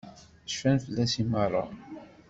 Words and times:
Cfan 0.51 0.77
fell-as 0.85 1.13
i 1.21 1.23
meṛṛa. 1.31 1.63